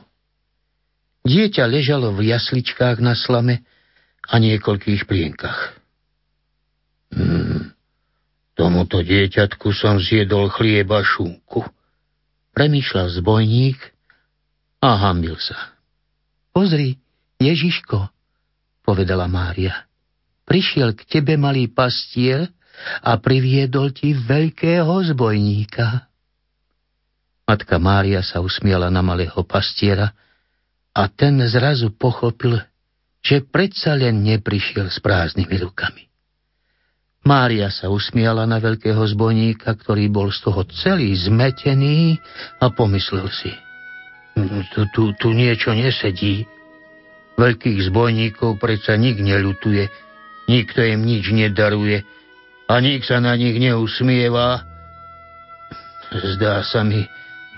Dieťa 1.26 1.66
ležalo 1.66 2.14
v 2.14 2.30
jasličkách 2.30 3.02
na 3.02 3.18
slame 3.18 3.66
a 4.30 4.38
niekoľkých 4.38 5.02
plienkach. 5.04 5.74
Hmm, 7.10 7.74
tomuto 8.54 9.02
dieťatku 9.02 9.74
som 9.74 9.98
zjedol 9.98 10.46
chlieba 10.54 11.02
šunku. 11.02 11.66
Premýšľal 12.54 13.18
zbojník 13.18 13.99
a 14.80 14.96
hambil 14.96 15.36
sa. 15.36 15.76
Pozri, 16.50 16.96
Ježiško, 17.36 18.08
povedala 18.82 19.28
Mária. 19.28 19.86
Prišiel 20.48 20.96
k 20.98 21.06
tebe 21.06 21.38
malý 21.38 21.70
pastier 21.70 22.50
a 23.04 23.14
priviedol 23.20 23.92
ti 23.92 24.16
veľkého 24.16 24.90
zbojníka. 25.14 26.10
Matka 27.46 27.76
Mária 27.78 28.24
sa 28.24 28.40
usmiala 28.42 28.88
na 28.90 29.04
malého 29.04 29.44
pastiera 29.46 30.10
a 30.96 31.06
ten 31.06 31.38
zrazu 31.46 31.94
pochopil, 31.94 32.58
že 33.20 33.44
predsa 33.44 33.94
len 33.94 34.24
neprišiel 34.24 34.88
s 34.90 34.98
prázdnymi 34.98 35.56
rukami. 35.60 36.08
Mária 37.20 37.68
sa 37.68 37.92
usmiala 37.92 38.48
na 38.48 38.56
veľkého 38.56 39.04
zbojníka, 39.12 39.76
ktorý 39.76 40.08
bol 40.08 40.32
z 40.32 40.40
toho 40.40 40.64
celý 40.72 41.12
zmetený 41.20 42.16
a 42.58 42.72
pomyslel 42.72 43.28
si. 43.28 43.52
Tu, 44.38 44.82
tu, 44.94 45.02
tu 45.18 45.28
niečo 45.34 45.74
nesedí. 45.74 46.46
Veľkých 47.40 47.88
zbojníkov 47.88 48.60
predsa 48.60 49.00
nik 49.00 49.16
neľutuje, 49.16 49.88
nikto 50.50 50.78
im 50.84 51.00
nič 51.08 51.32
nedaruje 51.32 52.04
a 52.68 52.74
nik 52.78 53.02
sa 53.02 53.18
na 53.18 53.34
nich 53.34 53.56
neusmieva. 53.56 54.62
Zdá 56.10 56.62
sa 56.62 56.84
mi, 56.84 57.02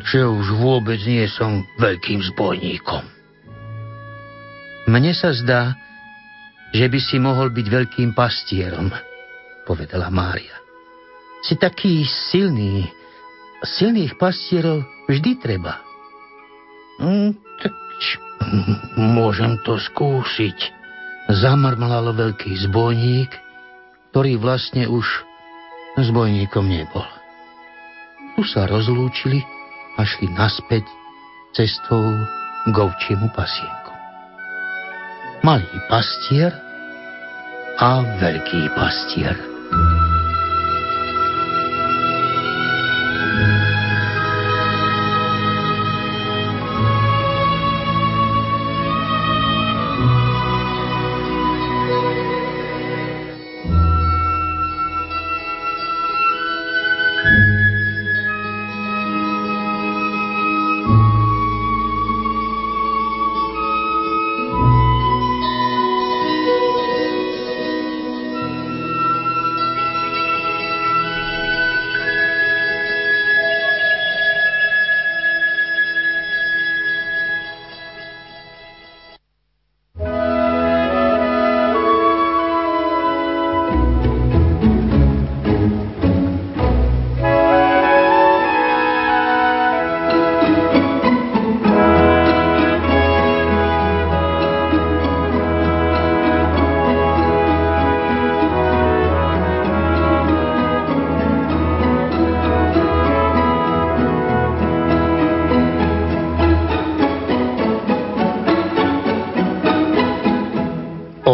že 0.06 0.24
už 0.24 0.56
vôbec 0.56 1.00
nie 1.04 1.26
som 1.28 1.66
veľkým 1.76 2.24
zbojníkom. 2.32 3.04
Mne 4.88 5.12
sa 5.14 5.30
zdá, 5.34 5.76
že 6.72 6.88
by 6.88 6.98
si 6.98 7.16
mohol 7.20 7.52
byť 7.52 7.66
veľkým 7.68 8.10
pastierom, 8.16 8.88
povedala 9.68 10.08
Mária. 10.08 10.56
Si 11.44 11.58
taký 11.58 12.06
silný. 12.32 12.88
Silných 13.62 14.18
pastierov 14.18 14.82
vždy 15.06 15.38
treba. 15.38 15.91
Mm, 17.00 17.36
tak 17.62 17.72
môžem 18.98 19.56
to 19.62 19.78
skúsiť. 19.78 20.58
Zamarmlal 21.30 22.12
veľký 22.12 22.52
zbojník, 22.68 23.30
ktorý 24.10 24.36
vlastne 24.36 24.90
už 24.90 25.06
zbojníkom 25.96 26.66
nebol. 26.66 27.06
Tu 28.36 28.42
sa 28.48 28.66
rozlúčili 28.66 29.40
a 29.96 30.04
šli 30.04 30.28
naspäť 30.34 30.84
cestou 31.52 32.02
k 32.68 32.74
ovčiemu 32.74 33.28
pasienku 33.36 33.82
malý 35.42 35.66
pastier 35.90 36.54
a 37.82 38.06
veľký 38.22 38.70
pastier. 38.78 39.51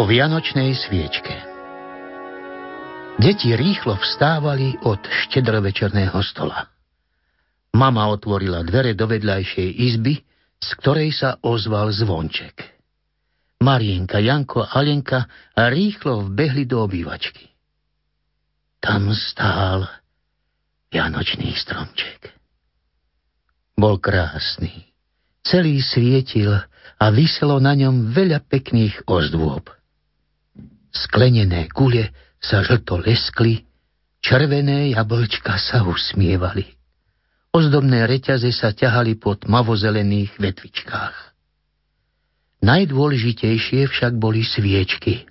Vianočnej 0.09 0.73
sviečke. 0.73 1.37
Deti 3.21 3.53
rýchlo 3.53 3.93
vstávali 3.93 4.81
od 4.81 4.97
štedrovečerného 5.05 6.17
stola. 6.25 6.65
Mama 7.77 8.09
otvorila 8.09 8.65
dvere 8.65 8.97
do 8.97 9.05
vedľajšej 9.05 9.69
izby, 9.69 10.17
z 10.57 10.69
ktorej 10.81 11.13
sa 11.13 11.37
ozval 11.45 11.93
zvonček. 11.93 12.57
Marienka, 13.61 14.17
Janko 14.17 14.65
a 14.65 14.81
Alenka 14.81 15.29
rýchlo 15.53 16.25
vbehli 16.25 16.65
do 16.65 16.81
obývačky. 16.89 17.45
Tam 18.81 19.13
stál 19.13 19.85
vianočný 20.89 21.53
stromček. 21.53 22.33
Bol 23.77 24.01
krásny, 24.01 24.89
celý 25.45 25.85
svietil 25.85 26.55
a 26.97 27.05
vyselo 27.13 27.61
na 27.61 27.77
ňom 27.77 28.09
veľa 28.09 28.41
pekných 28.49 29.05
ozdôb. 29.05 29.78
Sklenené 30.89 31.69
gule 31.69 32.09
sa 32.41 32.65
žlto 32.65 33.01
leskli, 33.01 33.65
červené 34.23 34.93
jablčka 34.93 35.59
sa 35.61 35.85
usmievali. 35.85 36.65
Ozdobné 37.49 38.05
reťaze 38.05 38.49
sa 38.53 38.73
ťahali 38.73 39.17
po 39.17 39.33
tmavozelených 39.37 40.37
vetvičkách. 40.37 41.17
Najdôležitejšie 42.61 43.89
však 43.89 44.13
boli 44.19 44.45
sviečky. 44.45 45.25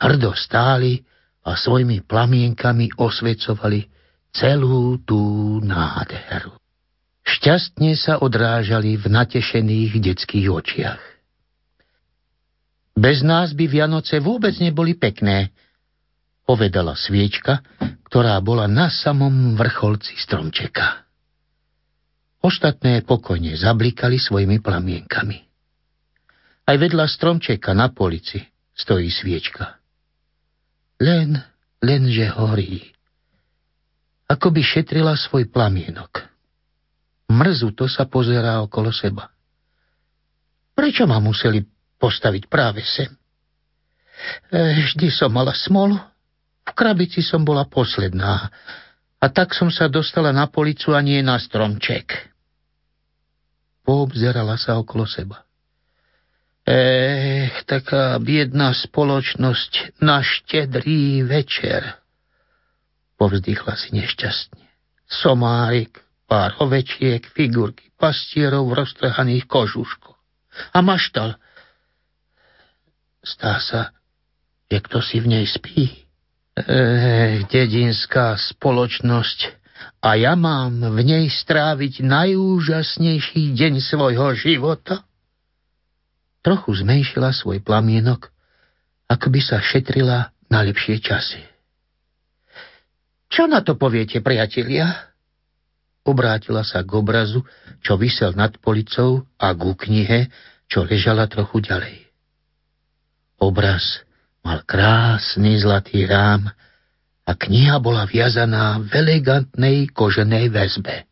Hrdo 0.00 0.32
stáli 0.34 1.04
a 1.44 1.54
svojimi 1.54 2.02
plamienkami 2.02 2.96
osvecovali 2.96 3.86
celú 4.32 4.98
tú 5.04 5.20
nádheru. 5.60 6.56
Šťastne 7.26 7.94
sa 7.94 8.18
odrážali 8.18 8.96
v 8.96 9.06
natešených 9.06 9.92
detských 10.00 10.48
očiach. 10.50 11.09
Bez 13.00 13.24
nás 13.24 13.56
by 13.56 13.64
Vianoce 13.64 14.20
vôbec 14.20 14.52
neboli 14.60 14.92
pekné, 14.92 15.56
povedala 16.44 16.92
sviečka, 16.92 17.64
ktorá 18.04 18.36
bola 18.44 18.68
na 18.68 18.92
samom 18.92 19.56
vrcholci 19.56 20.20
stromčeka. 20.20 21.08
Ostatné 22.44 23.00
pokojne 23.00 23.56
zablikali 23.56 24.20
svojimi 24.20 24.60
plamienkami. 24.60 25.38
Aj 26.68 26.76
vedľa 26.76 27.08
stromčeka 27.08 27.72
na 27.72 27.88
polici 27.88 28.36
stojí 28.76 29.08
sviečka. 29.08 29.80
Len, 31.00 31.40
lenže 31.80 32.28
horí. 32.36 32.84
Ako 34.28 34.52
by 34.52 34.60
šetrila 34.60 35.16
svoj 35.16 35.48
plamienok. 35.48 36.28
Mrzuto 37.32 37.88
sa 37.88 38.04
pozerá 38.04 38.60
okolo 38.60 38.92
seba. 38.92 39.32
Prečo 40.76 41.08
ma 41.08 41.16
museli 41.16 41.64
postaviť 42.00 42.48
práve 42.48 42.80
sem. 42.82 43.12
E, 44.48 44.58
vždy 44.88 45.12
som 45.12 45.28
mala 45.28 45.52
smolu. 45.52 46.00
V 46.64 46.72
krabici 46.72 47.20
som 47.20 47.44
bola 47.44 47.68
posledná. 47.68 48.48
A 49.20 49.26
tak 49.28 49.52
som 49.52 49.68
sa 49.68 49.86
dostala 49.92 50.32
na 50.32 50.48
policu 50.48 50.96
a 50.96 51.04
nie 51.04 51.20
na 51.20 51.36
stromček. 51.36 52.32
Poobzerala 53.84 54.56
sa 54.56 54.80
okolo 54.80 55.04
seba. 55.04 55.44
Ech, 56.64 57.64
taká 57.64 58.16
biedná 58.20 58.72
spoločnosť 58.72 60.00
na 60.00 60.24
štedrý 60.24 61.24
večer. 61.24 62.00
Povzdychla 63.16 63.74
si 63.76 63.92
nešťastne. 63.96 64.64
Somárik, 65.10 65.98
pár 66.30 66.56
ovečiek, 66.62 67.24
figurky 67.34 67.90
pastierov 68.00 68.72
v 68.72 68.80
roztrhaných 68.80 69.44
kožuškoch. 69.44 70.16
A 70.72 70.78
maštal, 70.80 71.36
Stá 73.20 73.60
sa, 73.60 73.92
že 74.72 74.80
kto 74.80 74.98
si 75.04 75.20
v 75.20 75.26
nej 75.28 75.44
spí. 75.44 75.92
E, 76.56 77.44
dedinská 77.48 78.36
spoločnosť 78.36 79.60
a 80.00 80.16
ja 80.16 80.32
mám 80.32 80.80
v 80.80 81.00
nej 81.04 81.26
stráviť 81.28 82.00
najúžasnejší 82.00 83.52
deň 83.52 83.72
svojho 83.84 84.32
života? 84.36 85.04
Trochu 86.40 86.80
zmenšila 86.80 87.36
svoj 87.36 87.60
plamienok, 87.60 88.32
ako 89.08 89.26
by 89.28 89.40
sa 89.44 89.60
šetrila 89.60 90.32
na 90.48 90.58
lepšie 90.64 91.04
časy. 91.04 91.44
Čo 93.30 93.46
na 93.46 93.60
to 93.60 93.76
poviete, 93.76 94.24
priatelia? 94.24 95.12
Obrátila 96.02 96.64
sa 96.64 96.80
k 96.80 96.90
obrazu, 96.96 97.44
čo 97.84 98.00
vysel 98.00 98.32
nad 98.32 98.56
policou 98.58 99.28
a 99.36 99.52
ku 99.52 99.76
knihe, 99.76 100.32
čo 100.66 100.82
ležala 100.88 101.28
trochu 101.28 101.60
ďalej. 101.60 102.09
Obraz 103.40 104.04
mal 104.44 104.60
krásny 104.68 105.56
zlatý 105.56 106.04
rám 106.04 106.52
a 107.24 107.32
kniha 107.32 107.80
bola 107.80 108.04
viazaná 108.04 108.76
v 108.84 108.90
elegantnej 109.00 109.88
koženej 109.90 110.52
väzbe. 110.52 111.08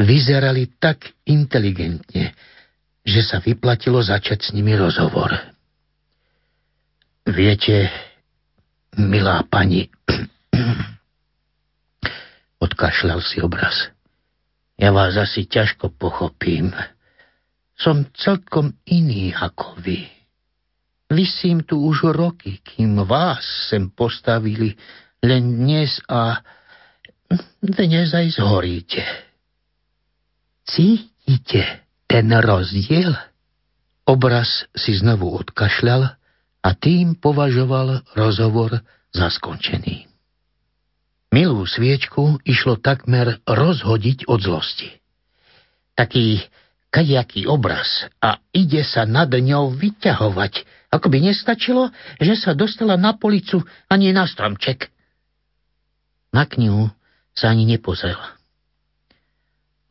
Vyzerali 0.00 0.76
tak 0.80 1.12
inteligentne, 1.28 2.32
že 3.04 3.20
sa 3.24 3.40
vyplatilo 3.40 4.00
začať 4.00 4.38
s 4.40 4.52
nimi 4.56 4.72
rozhovor. 4.76 5.32
Viete, 7.26 7.92
milá 8.96 9.44
pani, 9.44 9.88
odkašľal 12.64 13.20
si 13.20 13.42
obraz. 13.44 13.92
Ja 14.76 14.92
vás 14.92 15.16
asi 15.16 15.48
ťažko 15.48 15.96
pochopím. 15.96 16.72
Som 17.76 18.08
celkom 18.16 18.76
iný 18.88 19.32
ako 19.32 19.80
vy. 19.80 20.15
Vysím 21.06 21.62
tu 21.62 21.78
už 21.86 22.10
roky, 22.10 22.58
kým 22.66 22.98
vás 23.06 23.70
sem 23.70 23.86
postavili 23.94 24.74
len 25.22 25.62
dnes 25.62 26.02
a 26.10 26.42
dnes 27.62 28.10
aj 28.10 28.26
zhoríte. 28.34 29.02
Cítite 30.66 31.86
ten 32.10 32.26
rozdiel? 32.34 33.14
Obraz 34.06 34.66
si 34.74 34.98
znovu 34.98 35.30
odkašľal 35.30 36.02
a 36.62 36.68
tým 36.74 37.18
považoval 37.18 38.02
rozhovor 38.18 38.82
za 39.14 39.30
skončený. 39.30 40.10
Milú 41.30 41.66
sviečku 41.66 42.42
išlo 42.42 42.78
takmer 42.78 43.42
rozhodiť 43.46 44.26
od 44.26 44.42
zlosti. 44.42 44.90
Taký 45.94 46.42
kajaký 46.90 47.50
obraz 47.50 48.06
a 48.22 48.38
ide 48.54 48.86
sa 48.86 49.06
nad 49.06 49.30
ňou 49.30 49.74
vyťahovať, 49.74 50.66
ako 50.96 51.12
by 51.12 51.18
nestačilo, 51.20 51.92
že 52.16 52.34
sa 52.40 52.56
dostala 52.56 52.96
na 52.96 53.14
policu 53.14 53.60
ani 53.92 54.10
na 54.16 54.24
stromček. 54.24 54.88
Na 56.32 56.48
knihu 56.48 56.88
sa 57.36 57.52
ani 57.52 57.68
nepozrela. 57.68 58.36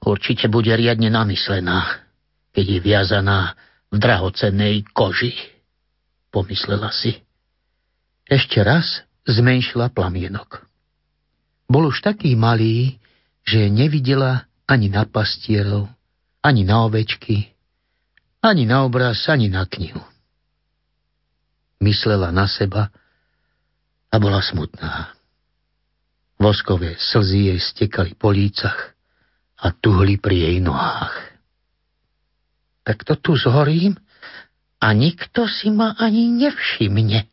Určite 0.06 0.50
bude 0.50 0.70
riadne 0.74 1.10
namyslená, 1.10 2.06
keď 2.54 2.66
je 2.66 2.80
viazaná 2.82 3.58
v 3.90 3.98
drahocennej 3.98 4.86
koži, 4.94 5.34
pomyslela 6.30 6.94
si. 6.94 7.22
Ešte 8.26 8.62
raz 8.62 9.06
zmenšila 9.26 9.90
plamienok. 9.90 10.66
Bol 11.66 11.90
už 11.90 12.06
taký 12.06 12.38
malý, 12.38 13.02
že 13.46 13.70
nevidela 13.70 14.46
ani 14.70 14.90
na 14.90 15.06
pastierov, 15.10 15.90
ani 16.46 16.62
na 16.66 16.86
ovečky, 16.86 17.54
ani 18.46 18.70
na 18.70 18.86
obraz, 18.86 19.26
ani 19.26 19.50
na 19.50 19.66
knihu. 19.66 20.02
Myslela 21.84 22.32
na 22.32 22.48
seba 22.48 22.92
a 24.12 24.16
bola 24.16 24.40
smutná. 24.40 25.12
Voskové 26.40 26.96
slzy 27.00 27.52
jej 27.52 27.60
stekali 27.60 28.16
po 28.16 28.32
lícach 28.32 28.96
a 29.60 29.72
tuhli 29.72 30.20
pri 30.20 30.36
jej 30.36 30.58
nohách. 30.60 31.16
Tak 32.86 33.02
to 33.08 33.16
tu 33.16 33.32
zhorím 33.40 33.96
a 34.84 34.88
nikto 34.94 35.48
si 35.48 35.72
ma 35.72 35.96
ani 35.96 36.28
nevšimne. 36.32 37.28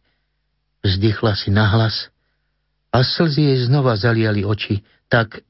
Vzdychla 0.83 1.33
si 1.39 1.51
nahlas 1.51 2.11
a 2.95 3.03
slzy 3.03 3.43
jej 3.43 3.59
znova 3.67 3.95
zaliali 3.99 4.43
oči 4.47 4.83
tak, 5.07 5.43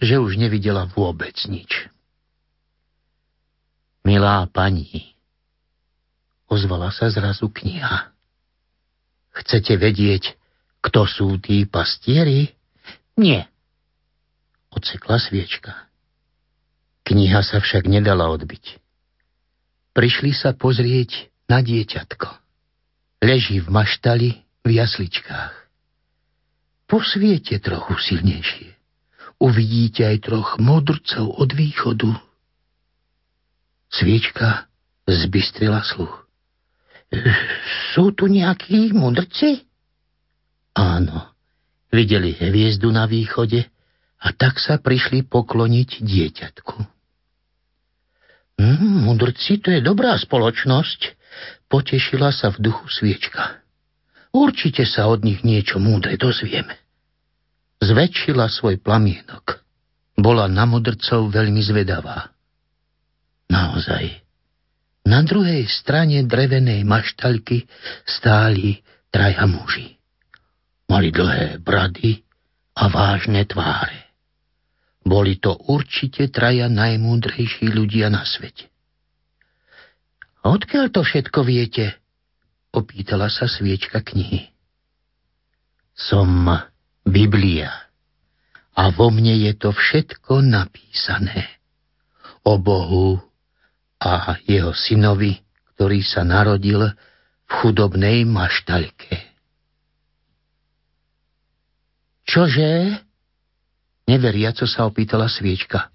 že 0.00 0.16
už 0.16 0.40
nevidela 0.40 0.88
vôbec 0.88 1.36
nič. 1.46 1.90
Milá 4.00 4.48
pani, 4.48 5.12
ozvala 6.48 6.88
sa 6.88 7.12
zrazu 7.12 7.52
kniha. 7.52 8.10
Chcete 9.40 9.80
vedieť, 9.80 10.36
kto 10.84 11.08
sú 11.08 11.40
tí 11.40 11.64
pastieri? 11.64 12.52
Nie. 13.16 13.48
Odsekla 14.68 15.16
sviečka. 15.16 15.88
Kniha 17.08 17.40
sa 17.40 17.58
však 17.58 17.88
nedala 17.88 18.28
odbiť. 18.30 18.78
Prišli 19.96 20.30
sa 20.36 20.54
pozrieť 20.54 21.32
na 21.50 21.64
dieťatko. 21.64 22.28
Leží 23.24 23.58
v 23.58 23.68
maštali 23.68 24.30
v 24.62 24.68
jasličkách. 24.70 25.54
Posviete 26.86 27.58
trochu 27.58 27.96
silnejšie. 27.98 28.70
Uvidíte 29.40 30.04
aj 30.04 30.30
troch 30.30 30.50
modrcov 30.60 31.32
od 31.32 31.50
východu. 31.56 32.12
Sviečka 33.90 34.68
zbystrila 35.08 35.82
sluch. 35.82 36.29
Sú 37.92 38.14
tu 38.14 38.30
nejakí 38.30 38.94
mudrci? 38.94 39.66
Áno, 40.78 41.34
videli 41.90 42.38
hviezdu 42.38 42.94
na 42.94 43.10
východe 43.10 43.66
a 44.22 44.28
tak 44.30 44.62
sa 44.62 44.78
prišli 44.78 45.26
pokloniť 45.26 46.06
dieťatku. 46.06 46.76
Mm, 48.60 49.08
mudrci, 49.08 49.58
to 49.58 49.72
je 49.74 49.80
dobrá 49.80 50.14
spoločnosť, 50.20 51.16
potešila 51.72 52.30
sa 52.30 52.52
v 52.54 52.70
duchu 52.70 52.86
sviečka. 52.92 53.58
Určite 54.30 54.86
sa 54.86 55.10
od 55.10 55.26
nich 55.26 55.42
niečo 55.42 55.82
múdre 55.82 56.14
dozvieme. 56.14 56.78
Zväčšila 57.82 58.46
svoj 58.46 58.78
plamienok. 58.78 59.64
Bola 60.14 60.46
na 60.46 60.68
modrcov 60.68 61.32
veľmi 61.32 61.64
zvedavá. 61.64 62.30
Naozaj. 63.48 64.29
Na 65.10 65.26
druhej 65.26 65.66
strane 65.66 66.22
drevenej 66.22 66.86
maštalky 66.86 67.66
stáli 68.06 68.78
traja 69.10 69.42
muži. 69.50 69.98
Mali 70.86 71.10
dlhé 71.10 71.58
brady 71.58 72.22
a 72.78 72.86
vážne 72.86 73.42
tváre. 73.42 74.06
Boli 75.02 75.42
to 75.42 75.58
určite 75.66 76.30
traja 76.30 76.70
najmúdrejší 76.70 77.74
ľudia 77.74 78.06
na 78.06 78.22
svete. 78.22 78.70
Odkiaľ 80.46 80.94
to 80.94 81.02
všetko 81.02 81.42
viete? 81.42 81.98
Opýtala 82.70 83.26
sa 83.34 83.50
sviečka 83.50 84.06
knihy. 84.06 84.54
Som 85.90 86.46
Biblia 87.02 87.90
a 88.78 88.94
vo 88.94 89.10
mne 89.10 89.34
je 89.42 89.52
to 89.58 89.74
všetko 89.74 90.38
napísané. 90.38 91.50
O 92.46 92.62
Bohu 92.62 93.29
a 94.00 94.40
jeho 94.48 94.72
synovi, 94.72 95.36
ktorý 95.76 96.00
sa 96.00 96.24
narodil 96.24 96.88
v 97.44 97.52
chudobnej 97.60 98.24
maštalke. 98.24 99.30
Čože? 102.24 102.96
Neveriaco 104.08 104.64
sa 104.64 104.88
opýtala 104.88 105.28
sviečka. 105.28 105.92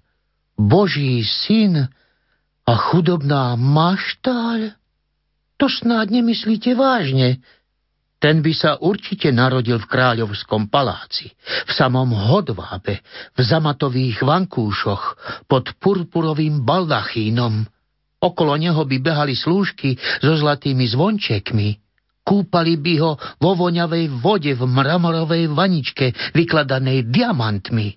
Boží 0.56 1.20
syn 1.24 1.84
a 2.64 2.72
chudobná 2.92 3.56
maštaľ? 3.58 4.72
To 5.56 5.66
snáď 5.68 6.20
nemyslíte 6.20 6.76
vážne. 6.76 7.40
Ten 8.16 8.40
by 8.40 8.52
sa 8.56 8.80
určite 8.80 9.28
narodil 9.28 9.76
v 9.76 9.88
kráľovskom 9.92 10.72
paláci, 10.72 11.32
v 11.68 11.70
samom 11.72 12.08
hodvábe, 12.12 13.04
v 13.36 13.40
zamatových 13.40 14.24
vankúšoch, 14.24 15.04
pod 15.44 15.76
purpurovým 15.76 16.64
baldachínom. 16.64 17.68
Okolo 18.22 18.56
neho 18.56 18.80
by 18.80 18.96
behali 18.98 19.36
slúžky 19.36 20.00
so 20.24 20.32
zlatými 20.36 20.88
zvončekmi. 20.88 21.68
Kúpali 22.26 22.74
by 22.74 22.94
ho 22.98 23.12
vo 23.38 23.52
voňavej 23.54 24.18
vode 24.18 24.50
v 24.50 24.62
mramorovej 24.66 25.46
vaničke, 25.52 26.34
vykladanej 26.34 27.06
diamantmi. 27.06 27.94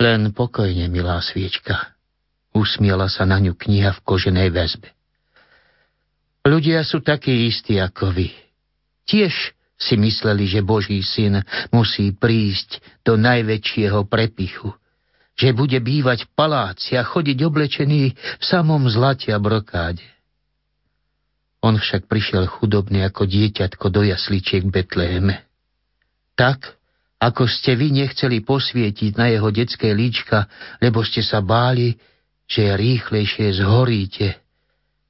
Len 0.00 0.32
pokojne, 0.32 0.88
milá 0.88 1.20
sviečka. 1.20 1.92
Usmiela 2.56 3.06
sa 3.12 3.28
na 3.28 3.36
ňu 3.36 3.52
kniha 3.52 3.92
v 3.96 4.00
koženej 4.04 4.48
väzbe. 4.48 4.88
Ľudia 6.42 6.82
sú 6.82 7.04
takí 7.04 7.46
istí 7.46 7.78
ako 7.78 8.10
vy. 8.10 8.32
Tiež 9.06 9.54
si 9.78 9.94
mysleli, 9.98 10.50
že 10.50 10.62
Boží 10.62 10.98
syn 11.02 11.42
musí 11.70 12.10
prísť 12.14 12.82
do 13.06 13.14
najväčšieho 13.14 14.06
prepichu, 14.06 14.74
že 15.36 15.56
bude 15.56 15.78
bývať 15.80 16.28
v 16.28 16.30
paláci 16.36 16.94
a 16.96 17.02
chodiť 17.02 17.38
oblečený 17.40 18.02
v 18.12 18.44
samom 18.44 18.84
zlate 18.88 19.32
a 19.32 19.40
brokáde. 19.40 20.04
On 21.62 21.78
však 21.78 22.10
prišiel 22.10 22.50
chudobný 22.50 23.06
ako 23.06 23.24
dieťatko 23.24 23.86
do 23.88 24.02
jasličiek 24.02 24.66
Betleheme. 24.66 25.46
Tak, 26.34 26.74
ako 27.22 27.46
ste 27.46 27.78
vy 27.78 27.94
nechceli 27.94 28.42
posvietiť 28.42 29.14
na 29.14 29.30
jeho 29.30 29.46
detské 29.54 29.94
líčka, 29.94 30.50
lebo 30.82 31.06
ste 31.06 31.22
sa 31.22 31.38
báli, 31.38 31.94
že 32.50 32.74
rýchlejšie 32.74 33.62
zhoríte, 33.62 34.42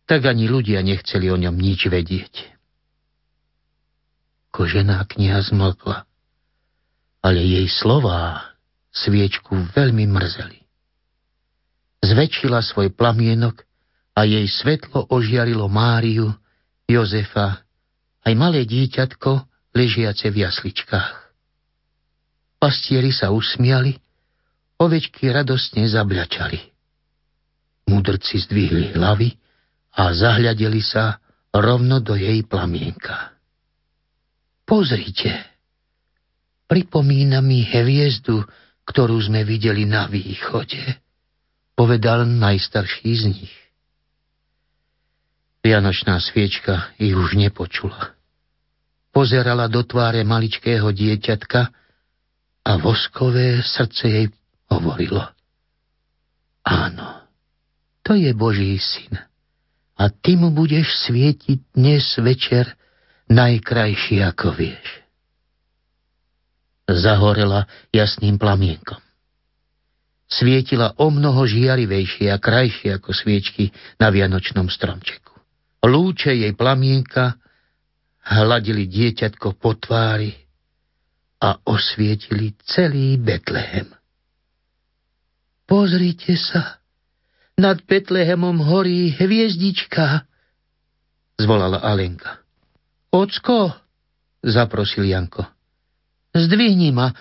tak 0.04 0.28
ani 0.28 0.44
ľudia 0.44 0.84
nechceli 0.84 1.32
o 1.32 1.40
ňom 1.40 1.56
nič 1.56 1.88
vedieť. 1.88 2.52
Kožená 4.52 5.08
kniha 5.08 5.40
zmlkla, 5.40 6.04
ale 7.24 7.40
jej 7.40 7.64
slová 7.72 8.51
sviečku 8.92 9.72
veľmi 9.72 10.04
mrzeli. 10.06 10.60
Zväčšila 12.04 12.60
svoj 12.60 12.92
plamienok 12.92 13.64
a 14.12 14.28
jej 14.28 14.44
svetlo 14.44 15.08
ožiarilo 15.08 15.66
Máriu, 15.72 16.28
Jozefa, 16.84 17.64
aj 18.22 18.32
malé 18.36 18.68
dieťatko 18.68 19.48
ležiace 19.72 20.28
v 20.28 20.44
jasličkách. 20.44 21.10
Pastieri 22.60 23.10
sa 23.10 23.34
usmiali, 23.34 23.96
ovečky 24.78 25.32
radostne 25.32 25.88
zabľačali. 25.88 26.60
Mudrci 27.90 28.38
zdvihli 28.38 28.94
hlavy 28.94 29.34
a 29.98 30.14
zahľadeli 30.14 30.82
sa 30.84 31.18
rovno 31.50 31.98
do 31.98 32.14
jej 32.14 32.44
plamienka. 32.46 33.34
Pozrite, 34.62 35.32
pripomína 36.70 37.42
mi 37.42 37.66
hviezdu, 37.66 38.46
ktorú 38.86 39.18
sme 39.22 39.46
videli 39.46 39.86
na 39.86 40.10
východe, 40.10 40.80
povedal 41.78 42.26
najstarší 42.26 43.10
z 43.14 43.24
nich. 43.30 43.54
Vianočná 45.62 46.18
sviečka 46.18 46.90
ich 46.98 47.14
už 47.14 47.38
nepočula. 47.38 48.18
Pozerala 49.14 49.70
do 49.70 49.86
tváre 49.86 50.26
maličkého 50.26 50.90
dieťatka 50.90 51.70
a 52.66 52.72
voskové 52.82 53.62
srdce 53.62 54.04
jej 54.08 54.26
hovorilo. 54.66 55.22
Áno, 56.66 57.26
to 58.02 58.18
je 58.18 58.30
Boží 58.34 58.74
syn. 58.78 59.18
A 59.98 60.10
ty 60.10 60.34
mu 60.34 60.50
budeš 60.50 60.90
svietiť 61.06 61.78
dnes 61.78 62.02
večer 62.18 62.74
najkrajší, 63.30 64.18
ako 64.26 64.50
vieš. 64.54 65.01
Zahorela 66.96 67.68
jasným 67.92 68.36
plamienkom. 68.36 68.98
Svietila 70.32 70.96
o 70.96 71.12
mnoho 71.12 71.44
žiarivejšie 71.44 72.32
a 72.32 72.40
krajšie 72.40 72.96
ako 72.96 73.12
sviečky 73.12 73.68
na 74.00 74.08
vianočnom 74.08 74.72
stromčeku. 74.72 75.36
Lúče 75.84 76.32
jej 76.32 76.56
plamienka 76.56 77.36
hladili 78.22 78.88
dieťatko 78.88 79.58
po 79.60 79.76
tvári 79.76 80.32
a 81.42 81.58
osvietili 81.66 82.54
celý 82.64 83.18
Betlehem. 83.18 83.90
Pozrite 85.66 86.38
sa, 86.38 86.78
nad 87.58 87.82
Betlehemom 87.82 88.62
horí 88.62 89.12
hviezdička, 89.12 90.24
zvolala 91.36 91.82
Alenka. 91.82 92.40
Ocko, 93.12 93.74
zaprosil 94.40 95.04
Janko, 95.10 95.44
zdvihni 96.34 96.90
ma 96.92 97.12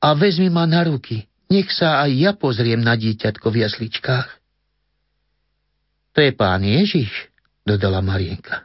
a 0.00 0.08
vezmi 0.16 0.48
ma 0.48 0.64
na 0.64 0.84
ruky. 0.84 1.28
Nech 1.52 1.68
sa 1.70 2.02
aj 2.04 2.10
ja 2.12 2.32
pozriem 2.32 2.80
na 2.80 2.96
dieťatko 2.96 3.46
v 3.52 3.60
jasličkách. 3.64 4.28
To 6.14 6.18
je 6.22 6.32
pán 6.32 6.64
Ježiš, 6.64 7.10
dodala 7.66 8.00
Marienka. 8.00 8.64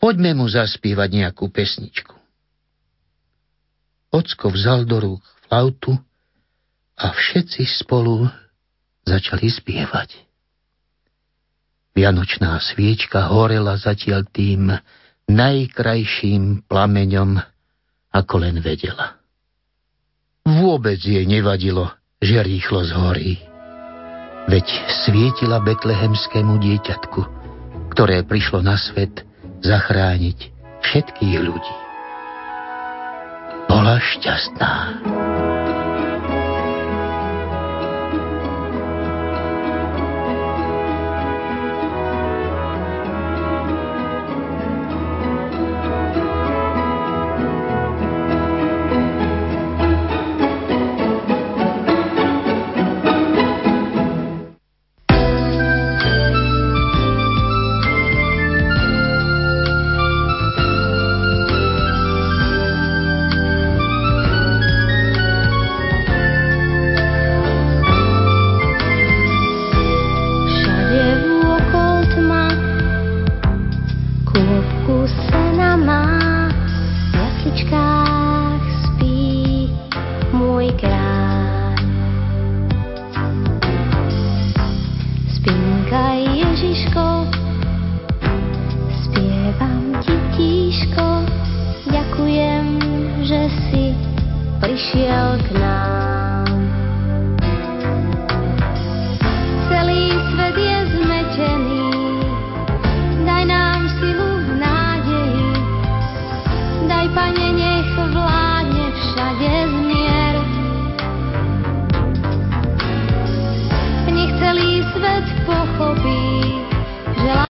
Poďme 0.00 0.36
mu 0.36 0.46
zaspívať 0.50 1.08
nejakú 1.10 1.48
pesničku. 1.48 2.12
Ocko 4.14 4.46
vzal 4.52 4.86
do 4.86 4.96
rúk 5.00 5.24
flautu 5.46 5.96
a 6.94 7.10
všetci 7.10 7.62
spolu 7.82 8.28
začali 9.02 9.48
spievať. 9.50 10.14
Vianočná 11.94 12.58
sviečka 12.58 13.30
horela 13.30 13.78
zatiaľ 13.78 14.26
tým 14.26 14.74
najkrajším 15.30 16.66
plameňom, 16.66 17.38
ako 18.14 18.34
len 18.38 18.62
vedela. 18.62 19.18
Vôbec 20.46 21.02
jej 21.02 21.26
nevadilo, 21.26 21.90
že 22.22 22.38
rýchlo 22.38 22.86
zhorí. 22.86 23.42
Veď 24.46 24.66
svietila 25.02 25.58
betlehemskému 25.58 26.60
dieťatku, 26.62 27.20
ktoré 27.96 28.22
prišlo 28.22 28.62
na 28.62 28.78
svet 28.78 29.24
zachrániť 29.64 30.52
všetkých 30.84 31.36
ľudí. 31.42 31.76
Bola 33.66 33.96
šťastná. 33.98 34.72